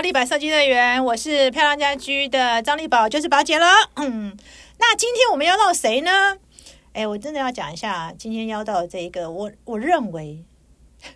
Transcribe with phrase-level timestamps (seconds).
[0.00, 3.66] 立白设计乐园，我是漂亮家居的张丽宝，就是宝姐了。
[3.96, 4.36] 嗯，
[4.78, 6.38] 那今天我们邀到谁呢？
[6.92, 10.42] 哎，我真的要讲一下，今天邀到这一个，我我认为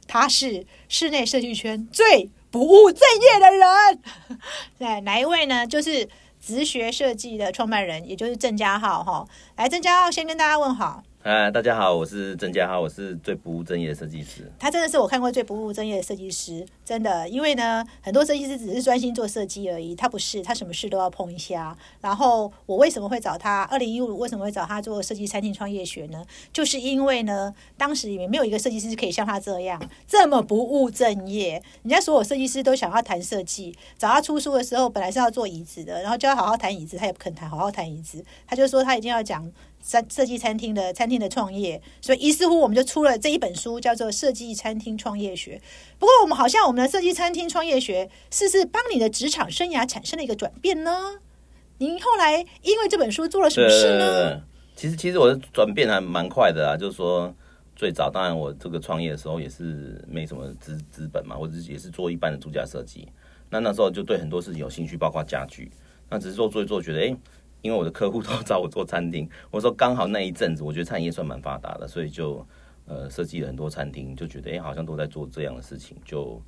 [0.06, 4.38] 他是室内设计圈最不务正业的人。
[4.78, 5.66] 对，哪一位呢？
[5.66, 6.08] 就是
[6.40, 9.26] 直学设计的创办人，也就是郑家浩哈。
[9.56, 11.02] 来，郑家浩先跟大家问好。
[11.24, 14.52] 哎，大家好，我是郑家浩，我是最不务正业的设计师。
[14.58, 17.26] 他真的是我看过最不务正业的设计师，真的。
[17.30, 21.74] 因为呢，很多设计师只是专心做设计而已，他不是，他什么事都要碰一下。
[22.02, 23.62] 然后我为什么会找他？
[23.70, 26.22] 二零一五为什么会找他做设计餐厅创业学呢？
[26.52, 31.52] 就是因为呢，当时里面没有一个设计师可以像他这样这么不务正业。
[31.84, 39.50] 人家所有设计师都想要谈设计，找他出书的时候，本来是要做椅子的，然后叫他好好谈椅子，他也不肯谈，好好谈椅子，他就说他一定要讲。
[39.86, 45.58] 设设计餐厅的餐厅的创业，所以于是乎我们就出了这一本书，叫做《设计餐厅创业学》。
[45.98, 51.20] 不过我们好像我们的设计餐厅创业学是是帮你的职场生涯产生了一个转变呢？
[51.78, 54.40] 您后来因为这本书做了什么事呢？
[54.74, 57.34] 其实其实我的转变还蛮快的啊，就是说
[57.76, 63.06] 最早当然我这个创业的时候也是没什么资资本嘛，或者也是做一般的住家设计。
[63.50, 65.70] 那那时候就对很多事情有兴趣，包括家具。
[66.08, 67.14] 那只是说做一做，觉得哎。
[67.64, 72.46] 因为我的客户都找我做餐厅，我说刚好那一阵子，我觉得餐饮业算蛮发达的，所以就
[72.84, 76.38] 呃设计了很多餐厅，就觉得哎好像都在做这样的事情，就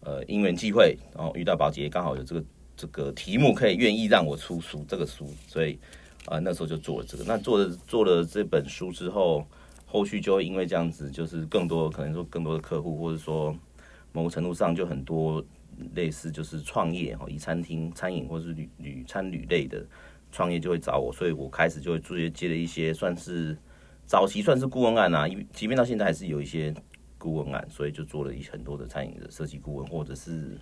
[0.00, 2.44] 呃因缘际会，然后遇到宝洁刚好有这个
[2.76, 5.78] 这个题目可以愿意让我出书这个书，所以
[6.24, 7.22] 啊那时候就做了这个。
[7.22, 9.46] 那做了做了这本书之后，
[9.86, 13.56] 后续就会因为这样子，就是更多可能说更多的客户，或者说
[14.10, 15.40] 某个程度上就很多
[15.94, 19.86] 类似就是创业哈，以餐厅餐饮或是旅旅餐旅类的。
[20.36, 23.56] 创业就会找我，所以我开始就会接接了一些算是
[24.04, 26.74] 早期算是顾问案啊，因为即便到现在还是有一些
[27.16, 30.60] 顾问案，所以就做了一很多的餐饮的设计顾问，或者是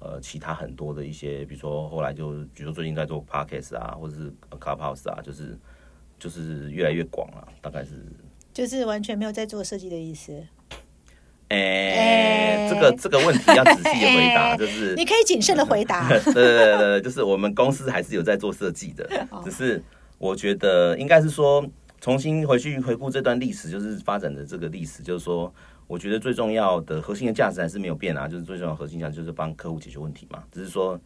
[0.00, 5.56] 呃其他很多的一些，比如说后来就比如说最近在做 podcast 啊，或者是 clubhouse 啊，就是
[6.18, 8.04] 就是越来越广了，大概是
[8.52, 10.44] 就是完全没有在做设计的意思。
[11.48, 16.08] 哎，这个这个问题要仔细的回答， 就是你可以谨慎的回答。
[16.08, 19.08] 对对对，就是我们公司还是有在做设计的，
[19.44, 19.82] 只是
[20.18, 21.64] 我觉得应该是说
[22.00, 25.52] 重新回去回顾这段历史，就是发展的这个历史，就是说，
[25.86, 30.98] 我觉得最重要的核心的价值还是没有变啊，就是最重要的核心价值就是帮客户解决问题嘛，只是说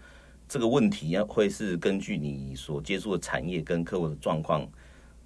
[0.48, 4.66] 这个问题要会是根据你所接触的产业跟客户的状况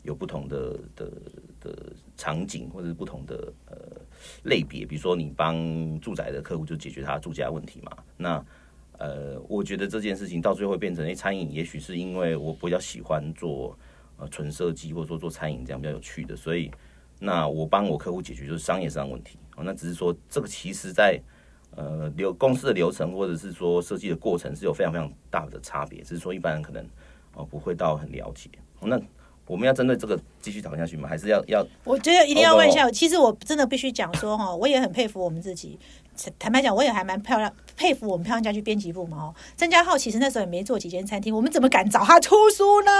[0.03, 1.06] 有不同的的
[1.61, 1.77] 的
[2.17, 3.77] 场景，或者是不同的呃。
[4.44, 7.93] 类别，比如说你帮住宅的客户就解决他住家问题嘛？
[8.16, 8.44] 那
[8.99, 13.77] 呃，我觉得这件事情到最后会变成，哎，餐饮也许是因为我比较喜欢做
[14.16, 16.71] 呃纯设计，或者说做餐饮这样比较有趣的，所以
[17.19, 19.38] 那我帮我客户解决就是商业上问题。
[19.56, 21.21] 哦，那只是说这个其实在
[21.75, 26.87] 呃流公司的流程或者是说设计的过程是有非常非常大的差别，只是说一般人可能
[27.34, 28.49] 哦不会到很了解。
[28.81, 29.00] 那
[29.47, 31.08] 我们要针对这个继续讨下去吗？
[31.08, 31.66] 还是要要？
[31.84, 32.91] 我觉得一定要问一下。
[32.91, 35.78] 其实我真的必须讲说哈， 我也很佩服我们自己。
[36.38, 39.16] 坦白讲，我也还蛮漂亮，佩服我们漂亮家居编辑部嘛。
[39.16, 42.91] 哦，郑家浩其实那时候也没做几间餐厅，我们怎么敢找他出书呢？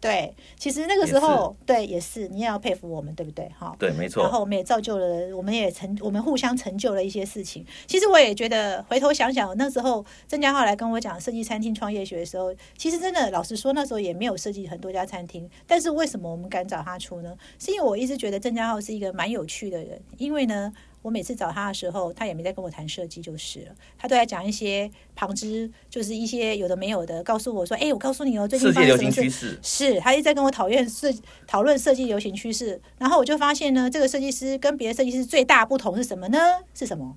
[0.00, 3.50] 对，其实那个时候，对，也是你也要佩服我们，对不对？
[3.58, 4.22] 哈，对，没错。
[4.22, 7.66] 然后我们也造就了，我们也成，我们互相成就了一些事情。
[7.88, 15.50] 其实我也觉得，回头想想，那时候郑家浩来跟我讲设计餐厅创业学的时候，其实真的老实说，那时候也没有设计很多家餐厅。
[15.66, 17.36] 但是为什么我们敢找他出呢？
[17.58, 20.72] 是因为我一直觉得郑家浩是一个蛮有趣的人，因为呢。
[21.02, 23.74] 我每次找他的时候，他也没在跟我谈设计，就是了。
[23.98, 31.12] 他都在讲一些旁支，就是一些有的没有的，告诉我说：“哎，我告诉你哦，最近发生什么事？”是，他一直在跟我讨论设
[31.44, 32.80] 讨论设计流行趋势。
[32.98, 36.38] 然后我就发现呢，这个设计师跟别的设计师最大不同是什么呢？
[36.72, 37.16] 是什么？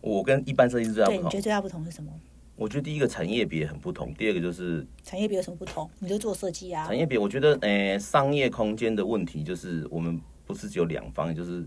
[0.00, 2.12] 我跟一般设计师最大不同，你觉得最大不同是什么？
[2.56, 5.90] 我觉得第一个产业别很不同，第二个就是产业别有什么不同？
[5.98, 6.86] 你就做设计啊？
[6.86, 11.66] 产业别，我觉得，诶，商业空间的问题就是我们不是只有两方，就是。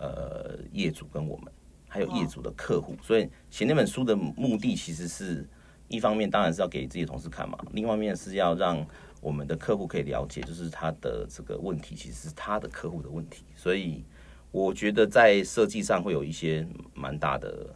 [0.00, 1.52] 呃，业主跟我们，
[1.88, 5.44] 还有业主的客户，所以写那本书的目的，其实是
[5.88, 8.86] 一方面当然是要给自己的同事看嘛，另外一面是要让
[9.20, 14.04] 我们的客户可以了解，就是他的这个问题其实是他的客户的问题，所以
[14.52, 16.64] 我觉得在设计上会有一些
[16.94, 17.74] 蛮大的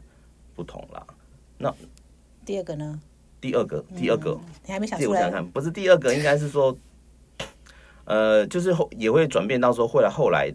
[0.55, 1.05] 不同啦。
[1.59, 1.75] 那
[2.45, 3.01] 第二个呢？
[3.41, 5.43] 第二个，第二个，你还没想出来？
[5.53, 6.77] 不是第二个，应该是说，
[8.05, 10.53] 呃，就是后也会转变到说，后来后来。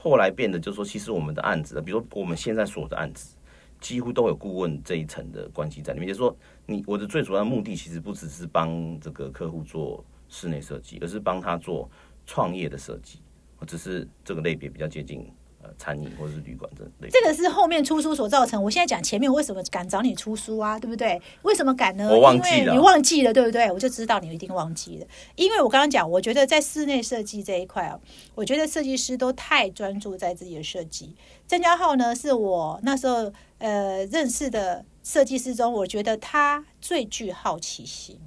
[0.00, 3.34] 后来变得就是说，其实我们的案子，比如说我们现在所有的案子，
[3.80, 6.06] 几乎都有顾问这一层的关系在里面。
[6.06, 6.34] 就是说，
[6.66, 11.90] 你我的最主要的目的，其实不只是帮这个客户做室内设计，而是帮他做
[12.24, 13.18] 创业的设计，
[13.56, 15.28] 或者是这个类别比较接近
[15.62, 17.10] 呃餐饮或者是旅馆这类。
[17.10, 18.62] 这个是后面出书所造成。
[18.62, 21.20] 我现在讲前面为什么敢找你出书啊，对不对？
[21.42, 22.08] 为什么敢呢？
[22.10, 23.70] 我忘记了因为你忘记了，对不对？
[23.72, 25.06] 我就知道你一定忘记了，
[25.36, 27.98] 因为我刚刚讲，我觉得在室内设计这一块啊，
[28.34, 31.14] 我觉得设计师都太专注在自己的设计。
[31.46, 38.20] 郑家浩呢，是我那时候呃认识的设计师中，我觉得他最具好奇心，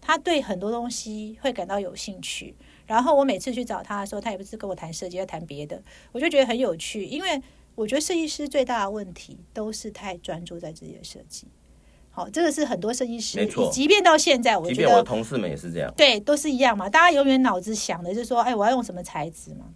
[0.00, 2.54] 他对很多东西会感到有兴趣。
[2.88, 5.80] 然后我每次去找他的时候，他也不是跟我谈设计，要谈别的，
[6.10, 7.40] 我就觉得很有趣，因为
[7.76, 11.46] 我觉得设计师最大的问题都是太专注在自己的设计。
[12.10, 15.92] 好，这个是很多设计师没错，即便到现在，我即便我的觉得同事们也是这样。
[15.96, 16.88] 对，都是一样嘛。
[16.90, 19.66] 大家永远脑子想的就是说，哎，我要用什么材质嘛？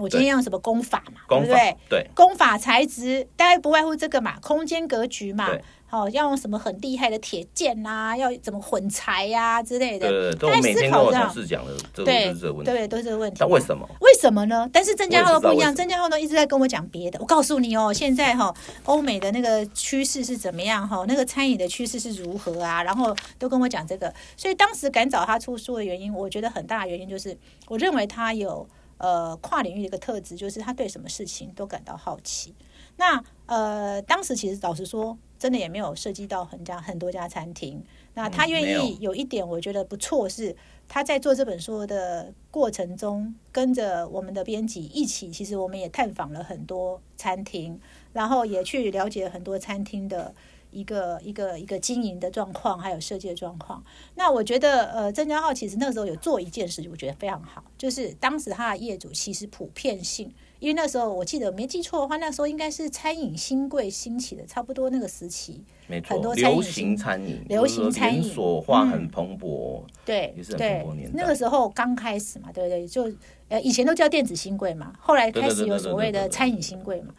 [0.00, 1.20] 我今天要用什么功法嘛？
[1.28, 1.76] 对不对？
[1.88, 10.08] 对功法材质大概不外乎这个嘛，空间格局嘛对，好、要用什么很厉害的铁件呐、要怎么混材呀、之类的。
[10.08, 12.72] 对对对，都大家我每天跟我同事讲的，这个对就是这个问题。
[12.72, 13.36] 对，都是这个问题。
[13.40, 13.88] 但为什么？
[14.00, 14.68] 为什么呢？
[14.72, 17.18] 但是郑家浩都不一样，郑家浩呢一直在跟我讲别的。
[17.20, 18.54] 我告诉你哦，现在哈、
[18.84, 22.82] 欧美的那个趋势是怎么样哈、那个餐饮的趋势是如何啊？
[22.82, 27.36] 然后都跟我讲这个，所以当时敢找他出书的原因，我觉得很大的原因就是，
[27.66, 28.66] 我认为他有
[29.00, 32.54] 呃跨领域的一个特质，就是他对什么事情都感到好奇。
[32.96, 37.82] 那呃，当时其实老实说，真的也没有涉及到很家很多家餐厅。
[38.14, 40.54] 那他愿意有一点，我觉得不错是。
[40.92, 47.80] 他在做这本书的过程中，跟着我们的编辑一起，其实我们也探访了很多餐厅，
[48.12, 50.34] 然后也去了解很多餐厅的
[50.70, 53.82] 一个一个一个经营的状况，还有设计的状况。
[54.14, 69.82] 那我觉得，呃，郑家浩其实那时候有做一件事，我觉得非常好，就是当时他的业主其实普遍性，因为那时候我记得没记错的话，那时候应该是餐饮新贵兴起的差不多那个时期，没很多，流行餐饮，流行餐饮连锁化嗯很蓬勃。
[70.04, 72.86] 对也是很对蓬勃年代那个时候刚开始嘛，对不对？
[72.86, 73.10] 就
[73.48, 77.14] 呃以前都叫电子新贵嘛，后来开始对对对对有所谓对对对的餐饮新贵嘛，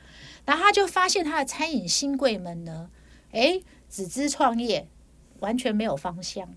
[0.45, 2.89] 然后他就发现他的餐饮新贵们呢，
[3.31, 4.88] 诶，只知创业，
[5.39, 6.48] 完全没有方向。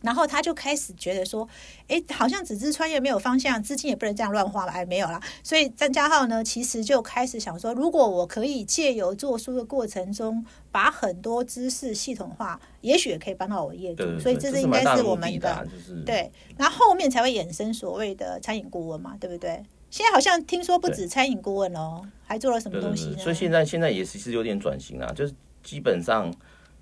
[0.00, 1.48] 然后他就开始觉得说，
[1.88, 4.72] 哎，好像只知创业没有方向，资金也不能这样乱花吧？
[4.72, 5.20] 哎，没有啦。
[5.42, 13.96] 所以张家浩呢，其实就开始想说，如果我可以借由做书的过程中，把很多知识系统化，也许也可以帮到我的业主。
[13.96, 15.66] 对对对，所以这是应该是我们的
[16.06, 19.60] 对，然后后面才会衍生所谓的餐饮顾问嘛，对不对？
[19.90, 23.14] 现在好像听说不止餐饮顾问哦，还做了什么东西呢？
[23.16, 25.34] 对，所以现在现在也其实有点转型啊，就是
[25.68, 26.32] 基本上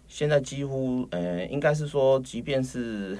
[0.06, 3.18] 现在几乎呃，应该是说，即便是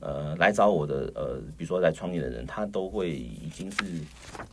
[0.00, 3.84] 呃来找我的呃，比如说来创业的人，他都会已经是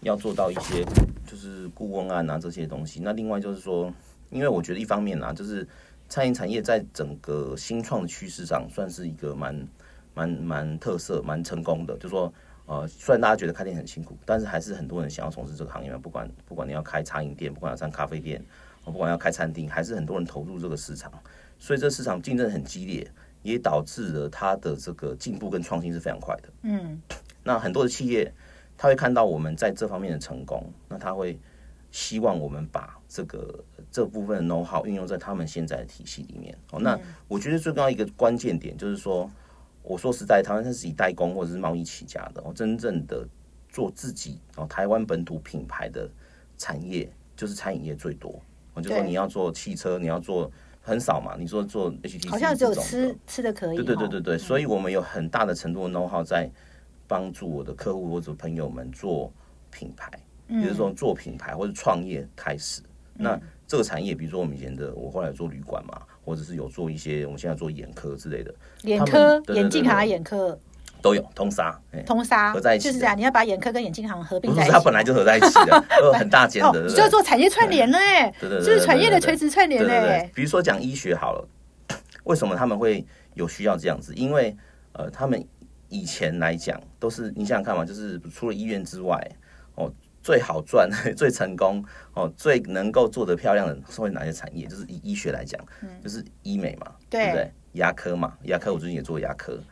[0.02, 0.86] 要做到一些
[1.26, 3.00] 就是顾问案啊这些东西。
[3.02, 3.92] 那另外就是说，
[4.30, 5.68] 因为我觉得一方面啊，就是
[6.08, 9.68] 餐饮产业在整个新创的趋势上，算是一个蛮
[10.14, 11.98] 蛮蛮特色、蛮成功的。
[11.98, 12.32] 就说
[12.68, 15.98] 呃，虽然大家觉得开店很辛苦，但是还是很多人想要从事这个行业嘛。
[15.98, 18.40] 不管不管你要开茶饮店，不管要上咖啡店，
[18.86, 21.12] 不管要开餐厅，还是很多人投入这个市场。
[21.60, 23.08] 所以这市场竞争很激烈，
[23.44, 26.50] 也导致了它的这个进步跟创新是非常快的。
[26.64, 27.00] 嗯，
[27.44, 28.34] 那很多的企业，
[28.76, 31.40] 他会看到我们在这方面的成功，那他会
[31.92, 36.58] 希望我们把这个这部分的 know how 运用在他们现在的体系里面。
[36.72, 39.30] 哦，那我觉得最重要一个关键点就是说，
[39.84, 43.24] 我说实在，台湾它是以代工或者是贸易起家的，哦，真正的
[43.70, 46.10] 做自己哦台湾本土品牌的
[46.58, 48.42] 产业就是餐饮业最多。
[48.74, 50.50] 我就说你要做汽车，你要做
[50.82, 53.78] 很少嘛，你说做 HTC 好像只有吃吃的可以。
[53.78, 56.50] 对对对哦对对，所以我们有很大的程度的 know how 在
[57.08, 59.32] 帮助我的客户或者朋友们做
[59.70, 60.10] 品牌，
[60.50, 62.82] 就是说做品牌或者创业开始。
[63.14, 70.60] 那这个产业，比如说我们以前的，我后来做旅馆嘛，或者是有做一些，我们现在做眼科之类的，眼科眼镜行、对对眼科
[71.02, 71.78] 都有通杀。
[71.92, 73.18] 哎通杀合在一起就是这样。
[73.18, 74.72] 你要把眼科跟眼镜行合并，在一起。
[74.74, 77.10] 它本来就合在一起的， 很大间哦，的，对你就要？
[77.10, 80.30] 做产业串联了哎，对对对，就是产业的垂直串联嘞。
[80.34, 81.48] 比如说讲医学好了，
[82.24, 84.14] 为什么他们会有需要这样子？
[84.16, 84.56] 因为
[84.94, 85.44] 呃，他们
[85.90, 89.20] 以前来讲都是你想想看嘛，就是除了医院之外，
[89.76, 89.92] 哦，
[90.22, 94.68] 最好赚、 最成功、哦，最能够做得漂亮的是会哪些产业？
[94.68, 95.60] 就是以医学来讲，
[96.04, 97.52] 就是医美嘛，对不对？
[97.74, 99.64] 牙科嘛，牙科我最近也做牙科，嗯，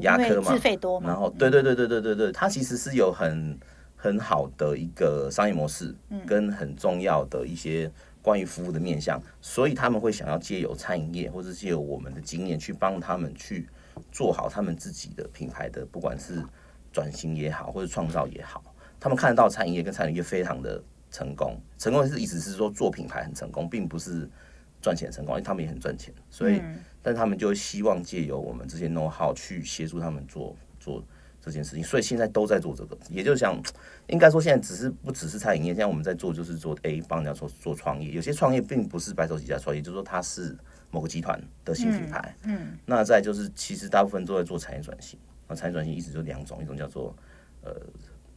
[0.00, 1.08] 牙科嘛因为自费多嘛。
[1.08, 3.58] 然后对对对对对对对，它其实是有很
[3.96, 5.94] 很好的一个商业模式，
[6.26, 7.90] 跟很重要的一些
[8.22, 13.68] 关于服务的面向，所以他们会想要借由餐饮业或者借由我们的经验去帮他们去
[14.10, 16.42] 做好他们自己的品牌的，不管是
[16.92, 18.62] 转型也好，或者创造也好，
[19.00, 24.28] 他们看得到餐饮业跟餐饮业非常的成功，成功是意思是说做品牌很成功，并不是
[24.84, 26.60] 赚钱成功，因为他们也很赚钱，所以。
[27.06, 31.04] 但他们就希望借由我们这些 know how 去协助他们做做
[31.38, 33.62] 这件事情，所以现在都在做这个，也就是想，
[34.06, 40.56] 应该说现在只是不只是餐饮业，现在我们在做就是做 A 帮人家做做创业，有些创业并不是白手起家创业，就是说它是
[40.90, 47.14] 某个集团的新品牌，嗯，那再就是其实大部分都在做产业转型，那产业转型一直就两种，一种叫做
[47.64, 47.70] 呃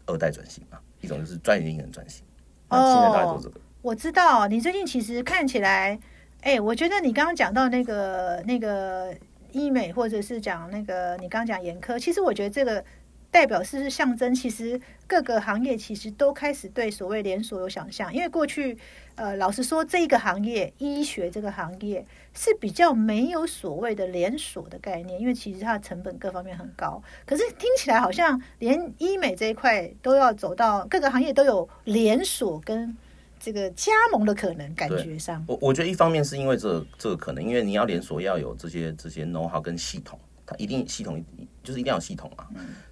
[0.07, 2.25] 二代转型嘛，一种就是专业经营转型，
[2.67, 3.61] 那现在都在做这个。
[3.81, 5.97] 我知道你最近其实看起来，
[6.41, 9.13] 哎，我觉得你刚刚讲到那个那个
[9.51, 12.83] 医美，或者是讲那个你刚讲眼科，其实我觉得这个。
[13.29, 14.33] 代表是不是象征？
[14.33, 18.75] 其实各个行业其实都开始对所谓连锁有想象，因为过去，
[19.15, 22.03] 呃，老实说，这个行业医学这个行业
[22.33, 27.03] 是比较没有所谓的连锁的概念，因为其实它的成本各方面很高。
[27.25, 32.95] 可是听起来好像连医美这一块都要走到各个行业都有连锁跟
[33.39, 35.43] 这个加盟的可能，感觉上。
[35.47, 41.23] 我我觉得一方面是因为这这个可能，因为你要连锁要有这些这些 know how 跟系统，它一定系统
[41.63, 42.47] 就是一定要有系统嘛。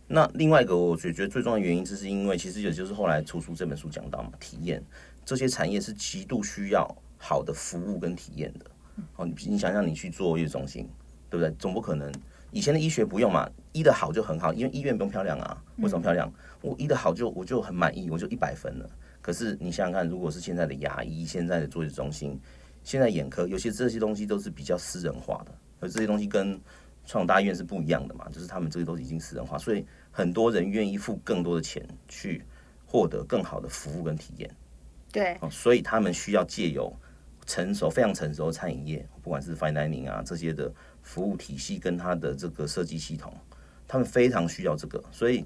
[0.07, 4.83] 那另外一个，我觉觉得最重要的原因，就是因为其实也就是后来出书这本书讲到嘛，体验
[5.25, 6.87] 这些产业是极度需要
[7.17, 8.65] 好的服务跟体验的。
[9.15, 10.87] 哦，你你想想，你去做月中心，
[11.29, 11.53] 对不对？
[11.57, 12.13] 总不可能
[12.51, 15.61] 以前的医学不用嘛，医的好就很好，因为医院不用漂亮啊。
[15.77, 16.31] 为什么漂亮？
[16.61, 18.89] 我医的好就我就很满意，我就一百分了。
[19.25, 22.39] 可是你想想看，如果是现在的牙医，现在的作业中心，
[22.84, 26.62] 现在眼科，有些这些东西都是比较私人化的，而这些东西跟
[27.08, 32.46] 创大医院是不一样的嘛，就是他们这个都已经私人化，所以很多人愿意付更多的钱去
[32.86, 34.55] 获得更好的服务跟体验。
[35.12, 36.96] 对，所以他们需要借由
[37.48, 43.34] 成熟、非常成熟的餐饮业，不管是 fine dining 啊这些的服务体系跟它的这个设计系统，
[43.88, 45.03] 他们非常需要这个。
[45.12, 45.44] 所以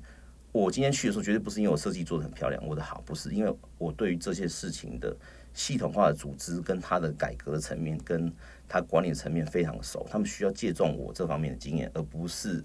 [0.52, 5.16] 我今天去的时候，绝对不是因为我设计做的很漂亮，我的好，不是因为我对于这些事情的
[5.54, 8.32] 系统化的组织跟它的改革的层面跟。
[8.72, 12.64] 他管理的层面非常熟，他们需要借重我这方面的经验，而不是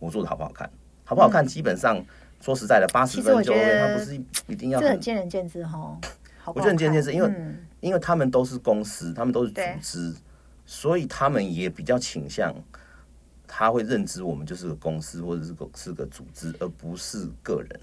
[0.00, 0.68] 我做的好不好看。
[1.04, 2.04] 好不好看，基本上
[2.40, 4.80] 说实在的，八十分就 OK，他不是一定要。
[4.80, 5.96] 这很见仁见智哈。
[6.46, 7.32] 我觉得很见仁见智，因为
[7.78, 10.12] 因为他们都是公司，他们都是组织，
[10.64, 12.52] 所以他们也比较倾向
[13.46, 17.80] 他会认知我们就是个公司或者是个是个组织，而不是个人。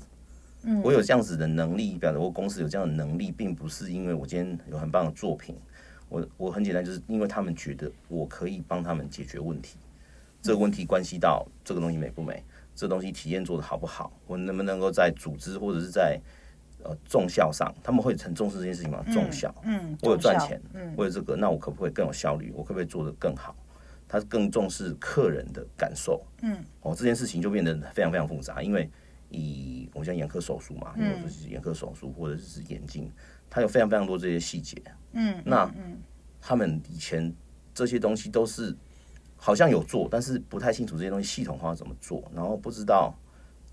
[0.63, 5.55] 嗯，我有这样子的能力，表示我公司有这样的能力，并不是因为我今天有很棒的作品。
[6.09, 9.77] 我我很简单，就是因为他们觉得我可以帮他们解决问题，
[10.41, 12.43] 这个问题关系到这个东西美不美，
[12.75, 16.19] 这东西体验做的好不好，我能不能够在组织或者是在
[16.83, 19.03] 呃重效上，他们会很重视这件事情吗？
[19.11, 22.53] 重效，嗯，我有赚钱，嗯，我有这个，那我可不可以更有效率？
[22.55, 23.55] 我可不可以做得更好？
[24.13, 28.87] 他更重视客人的感受，嗯，哦，这件事情就变得非常非常复杂，因为
[29.31, 33.11] 以我们像眼科手术嘛，因为是眼科手术或者是眼镜。
[33.49, 34.79] 它有非常非常多这些细节，
[35.13, 35.67] 嗯，那
[36.39, 37.33] 他们以前
[37.73, 38.75] 这些东西都是
[39.35, 43.15] 好像有做，但是不太清楚这些东西系统化怎么做，然后不知道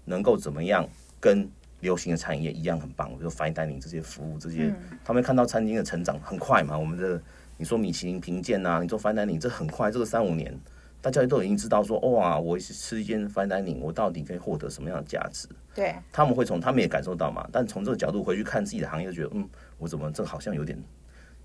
[0.06, 0.88] 能够怎么样
[1.20, 1.46] 跟
[1.80, 7.22] 流行的产业一样很棒，比如 fine dining 这些服务，这些他们看到餐厅的成长很快嘛，我们的
[7.60, 10.58] 你说米其林评鉴啊，你做 fine dining 这很快，这个三五年。
[11.02, 15.46] 大家都已经知道说，哇，我吃一间 fine dining，我到底可以获得什么样的价值？
[15.74, 17.46] 对，他们会从他们也感受到嘛。
[17.52, 20.82] 但从这个角度回去看自己的行业，就觉得，嗯，我怎么这好像有点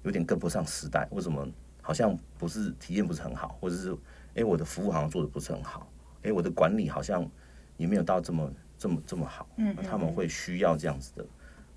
[0.03, 1.05] 有点跟不上时代？
[1.11, 1.45] 为什么
[1.81, 3.93] 好像不是体验不是很好，或者是
[4.35, 5.85] 哎，我的服务好像做的不是很好？
[6.23, 7.29] 哎，我的管理好像
[7.75, 9.45] 也没有到这么这么这么好。
[9.57, 11.25] 嗯，他们会需要这样子的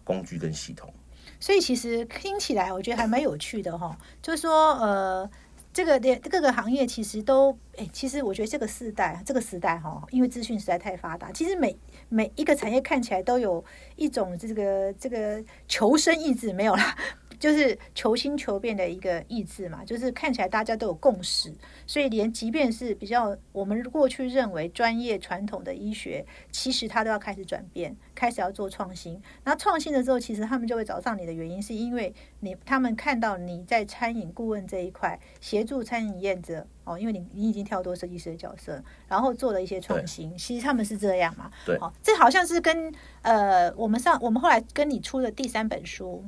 [0.04, 0.95] 工具跟系统。
[1.40, 5.30] 所以其实听起来我觉得还蛮有趣的哈，就是说呃。
[5.71, 11.78] 这个的各个行业其实都哎，其实我觉得这个时代，这个时代哈，因为资讯实在太发达，其实每
[12.09, 13.64] 每一个产业看起来都有
[13.95, 16.97] 一种这个这个求生意志，没有啦。
[17.38, 21.52] 就是求新求变的一个意志嘛，就是看起来大家都有共识，
[21.87, 29.21] 所以连即便是比较我们过去认为专业传统的医学，其实它都要开始转变，开始要做创新。
[29.45, 41.50] 那创新的时候，其实他们就会找上你的原因，是因为你他们看到你在餐饮顾问这一块协助餐饮业者哦，因为你你已经跳多设计师的角色，然后做了一些创新，其实他们是这样嘛？
[41.64, 42.92] 对，好，这好像是跟
[43.23, 46.25] 呃我们上我们后来跟你出的第三本书。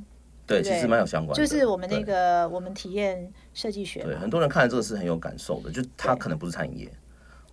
[0.51, 4.03] 对，其实蛮有相关，就是我们那个我们体验设计学。
[4.03, 6.91] 对，很多人看了这个是很有感受的，就他可能不是餐饮业，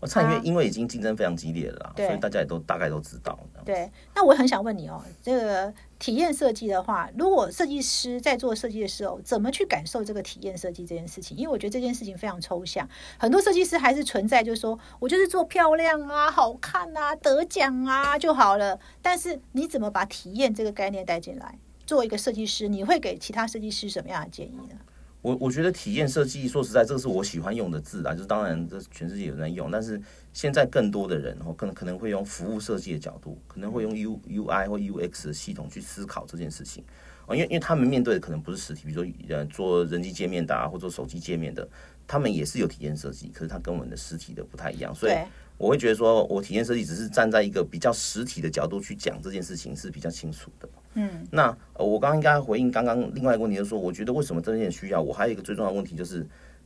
[0.07, 3.37] 餐饮业因为已经竞争非常激烈了，所以大家也都大概都知道。
[3.63, 11.37] 对，那我很想问你哦，这个体验设计的话，如果设计师在做设计的时候，怎么去感受这个体验设计这件事情？
[11.37, 12.89] 因为我觉得这件事情非常抽象，
[13.19, 18.79] 很多设计师还是存在，就是说我就是做漂亮啊、好看啊、得奖啊就好了。
[19.03, 21.59] 但是你怎么把体验这个概念带进来？
[21.87, 24.75] 作为一个设计师，你会给其他设计师什么样的建议呢？
[25.21, 28.13] 我我觉得体验设计，说实在，这个是我喜欢用的字啊。
[28.13, 29.99] 就是当然，这全世界有人在用，但是
[30.33, 36.83] 现在更多的人哦，可能可能会用服务设计的角度，可能会用 U U I 或 U X 的系统去思考这件事情
[37.25, 37.33] 啊。
[37.33, 41.67] 因为因为他们面对的可能不是实体，比如说呃做人机界面的啊，或者手机界面的，
[42.05, 45.13] 他们也是有体验设计，可是它跟我们的实体的不太一样，所以。
[45.57, 50.69] 我会觉得说，我体验设计只是站在一个比较实体的角度去讲这件事情是比较清楚的。
[50.93, 55.01] 嗯，那我刚刚应该回应刚刚另外一个问题，就是说，我觉得为什么这件需要？
[55.01, 56.25] 我还有一个最重要的问题就是，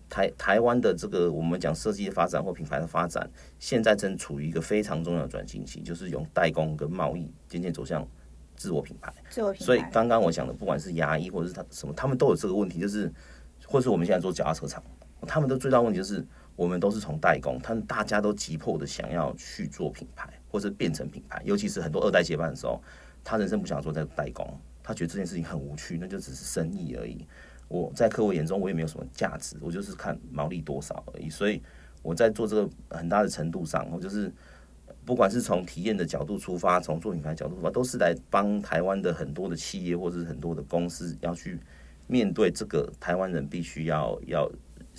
[0.09, 3.29] 台台湾的这个我们讲设计的发展或品牌的发展，
[3.59, 8.05] 现在正处于一个非常重要的转型期，就是用代工跟贸易渐渐走向
[8.57, 9.13] 自我品牌。
[9.29, 9.65] 自我品牌。
[9.65, 13.09] 所以刚刚我讲的，不管是牙医或者是他什么，他们都有这个问题，就是
[13.65, 14.83] 或者是我们现在做脚踏车厂，
[15.25, 16.25] 他们的最大问题就是。
[16.61, 21.41] 我们都是从代工，他们大家都急迫的想要去做品牌，或者变成品牌。
[21.43, 22.79] 尤其是很多二代接班的时候，
[23.23, 24.47] 他人生不想做在代工，
[24.83, 27.25] 他觉得这件事情很无趣，那就只是生意而已。
[27.67, 31.31] 我在客户眼中，我也没有什么价值，我就是看毛利多少而已。
[31.31, 31.59] 所以
[32.03, 34.31] 我在做这个很大的程度上，我就是
[35.03, 41.57] 不管是从体验的角度出发，从做品牌角度出发，都是来帮台湾的很多的企业或者是很多的公司要去
[42.05, 44.47] 面对这个台湾人必须要要。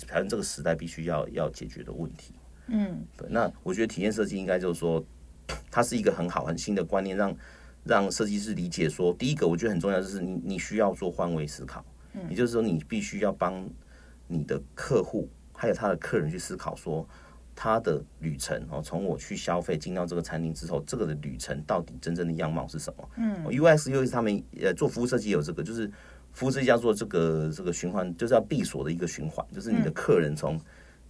[0.07, 2.33] 台湾这个时代必须要要解决的问题，
[2.67, 3.27] 嗯，对。
[3.29, 5.03] 那我觉得体验设计应该就是说，
[5.69, 7.35] 它是一个很好很新的观念，让
[7.83, 13.69] 让设计师理解说，第一个我觉得很重要就是你你需要做换位思考，嗯，也就是说你必须要帮
[14.27, 17.07] 你的客户还有他的客人去思考说，
[17.55, 23.09] 他的旅程哦，从我去消费进到这个餐厅之后，这个的旅程到底真正的样貌是什么？
[23.17, 25.89] 嗯，U S U S 他们呃做服务设计有这个就是。
[26.33, 30.59] 服务设计叫做这个这个循环，就是要闭锁的一个循环，就是你的客人从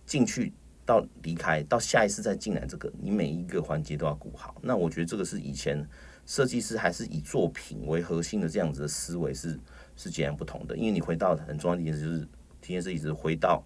[0.06, 0.52] 进去
[0.86, 4.56] 到离开到下一次再进来，这个你每一个环节都要顾好。
[4.62, 5.82] 那我觉得这个是以前
[6.26, 9.58] 设计师还是以作品为核心的这样子的思维是
[9.96, 10.76] 是截然不同的。
[10.76, 12.28] 因为你回到很重要的一件事，就是
[12.60, 13.64] 体验设计师回到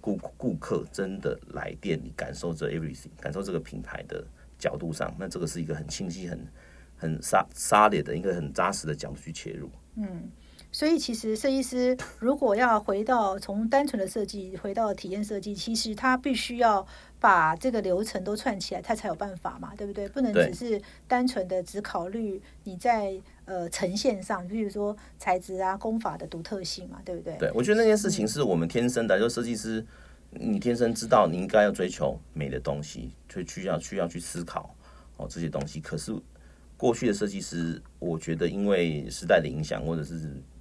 [0.00, 4.26] 顾顾客真的来店里感受这 everything，感受这个品牌的
[4.58, 6.46] 角度上，那这个是一个很清晰、很
[6.96, 9.70] 很沙沙裂的一个很扎实的角度去切入。
[9.94, 10.28] 嗯。
[10.72, 16.86] 所以，其实设计师如果要回到从单纯的设计回到体验设计，其实他必须要
[17.18, 20.06] 把这个流程都串起来，他才有办法嘛，对不对？
[20.10, 27.34] 不能只是单纯的只考虑你在呃呈现上，比如说材质啊、工法的独特性嘛，对不对？
[27.38, 29.82] 对，我觉得那件事情是我们天生的，就设计师，
[30.30, 34.74] 你天生知道你应该要追求美的东西，就需要需要去思考
[35.16, 35.80] 哦这些东西。
[35.80, 36.14] 可是
[36.76, 40.20] 过去的设计师，我觉得因为时代的影响，或者是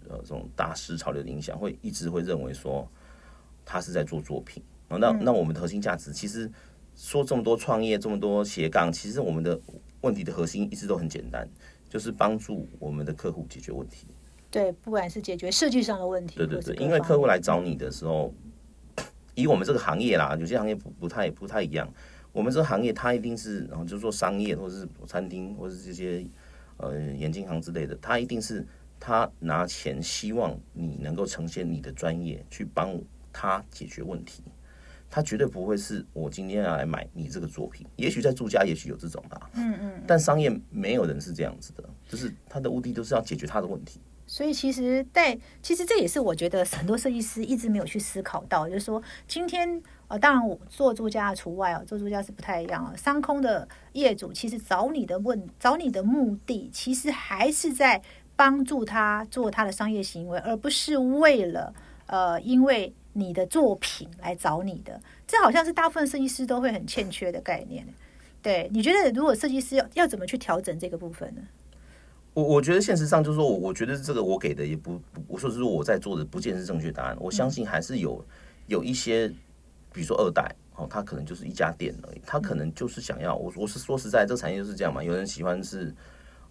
[0.10, 2.88] 呃，这种大师潮流的影响，会一直会认为说
[3.66, 4.98] 他是在做作品啊。
[4.98, 6.50] 那那我们的核心价值，其实
[6.96, 9.60] 说这么多创业，这么多斜杠，其实我们的
[10.02, 11.48] 问题的核心一直都很简单，
[11.90, 14.08] 就是帮助我们的客户解决问题。
[14.52, 18.34] 对，不管是解决设计上的问题，对对对，因为客户来找你的时候，
[19.34, 21.92] 以我们这个行业啦，有些行业不不太不太一样。
[22.32, 26.26] 我们这个行业，它一定是然后就做商业，或者是餐厅，或者是这些
[26.78, 28.66] 呃眼镜行之类的，它一定是。
[29.08, 33.00] 他拿钱，希望你能够呈现你的专业，去帮
[33.32, 34.42] 他解决问题。
[35.12, 37.86] 他绝对不会是我今天要来买你这个作品。
[37.98, 40.04] 也许在住家，也许有这种吧，嗯嗯。
[40.08, 44.02] 但商业没有人是这样子的，就是他的目的都是要解决他的问题。
[44.26, 52.96] 所以其实，在其实这也是我觉得很多设计师一直没有去思考到，就是说今天呃，当然我做住家除外啊，做住家是不太一样啊。
[52.96, 58.02] 商空的业主其实找你的问，找你的目的，其实还是在。
[58.36, 61.74] 帮助他做他的商业行为，而不是为了
[62.08, 65.00] 呃，因为你的作品来找你的。
[65.26, 67.88] 这好像是大部分设计师都会很欠缺的概念。
[68.42, 71.42] 对，你觉得如果设计师要要怎么去调整这个部分呢？
[72.34, 77.18] 我我觉得现实上就是说，我我觉得这个我给的也不，我说是我在做的不见是正确答案。
[77.20, 78.24] 我相信还是有
[78.68, 79.30] 有一些，
[79.94, 85.02] 比如说二代哦，他可能就是一家店而已，他可能就是想要我我是说实在，这个产业就是这样嘛。
[85.02, 85.96] 有人喜欢是。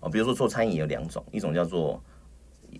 [0.09, 2.03] 比如说做餐饮有两种，一种叫做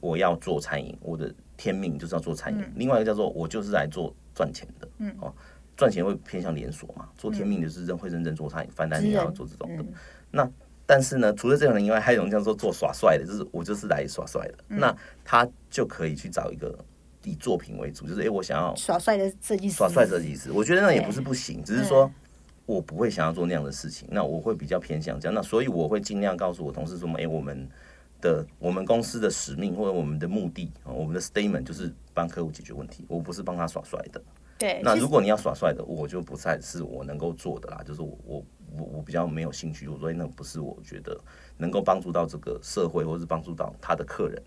[0.01, 4.89] 我要做餐饮，我的天命就是要做餐饮；另外一个叫做我就是来做赚钱的。
[4.99, 5.33] 嗯，哦，
[5.77, 9.85] 赚钱会偏向连锁嘛，做天命的是认会认真做餐饮，反正你要做这种的。
[10.31, 10.49] 那
[10.87, 14.55] 但是呢，除了这种人以外，还有一种叫做做耍帅的，就是我就是来耍帅的。
[14.69, 16.79] 那他就可以去找一个
[17.23, 20.53] 以作品为主，就是哎，我想要耍帅的设计师，耍帅设计师。
[20.53, 22.11] 我觉得那也不是不行，只是说。
[22.67, 27.69] 我不会想要做那样的事情，那我会比较偏向这样，那所以我会尽量告诉我同事说：，哎，我们
[28.21, 34.23] 的我们公司的使命或者我们的目的啊，我们的 statement 就是帮客户解决问题，我不是帮他耍帅的。
[34.57, 38.45] 对，那如果你要耍帅的，我就不再是我能够做的啦，就是我我
[38.77, 41.21] 我我比较没有兴趣，所以那不是我觉得
[41.59, 44.43] 能够帮助到这个社会或是帮助到他的客人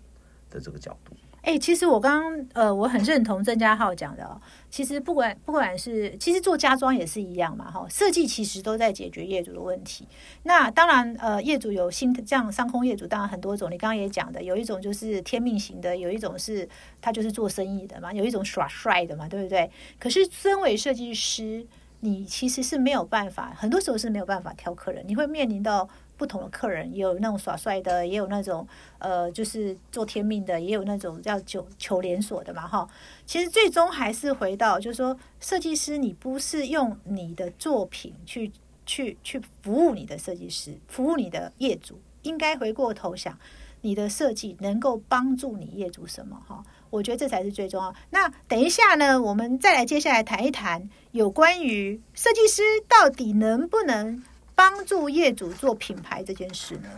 [0.50, 1.14] 的这个角度。
[1.48, 4.38] 哎、其实我刚刚呃，我很认同郑家浩讲的哦。
[4.68, 10.06] 其实不管不管是，其实做家装也是一样嘛，哈，设计其实都在解决业主的问题。
[10.42, 13.70] 那当然，呃，业主有新这样商空业主，当然很多种。
[13.70, 16.68] 你刚刚也讲的，有一种就是天命型的，有一种是
[17.00, 19.70] 他就是做生意的嘛，有一种耍帅的嘛，对不对？
[19.98, 21.66] 可是身为设计师，
[22.00, 28.66] 你其实是没有办法，很多时候是没有办法挑客人，你会面临到不同的客人，也有那种耍帅的，也有那种
[28.98, 32.86] 呃，就是做天命的，也有那种叫求求连锁的嘛，哈。
[33.24, 38.50] 其实最终还是回到，就是说，设计师你不是用你的作品去
[38.84, 43.38] 去去服务你的设计师，服务你的业主，应该回过头想，
[43.82, 46.62] 你的设计能够帮助你业主什么哈？
[46.90, 47.94] 我觉得这才是最重要。
[48.10, 54.24] 那等一下呢，我们再来接下来谈一谈有关于设计师到底能不能
[54.58, 56.88] 帮助业主做品牌这件事呢？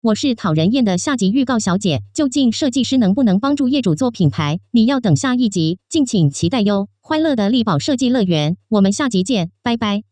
[0.00, 4.60] 我是讨人厌的下集预告小姐，究竟设计师能不能帮助业主做品牌？
[4.70, 6.86] 你要等下一集，敬请期待哟！
[7.00, 10.05] 欢乐的力宝设计乐园，我们下集见，拜拜。